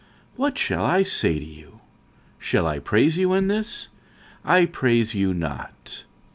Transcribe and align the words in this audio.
What 0.35 0.57
shall 0.57 0.83
I 0.83 1.03
say 1.03 1.37
to 1.37 1.45
you? 1.45 1.81
shall 2.39 2.65
I 2.65 2.79
praise 2.79 3.17
you 3.19 3.33
in 3.33 3.49
this? 3.49 3.87
I 4.43 4.65
praise 4.65 5.13
you 5.13 5.31
not. 5.31 6.05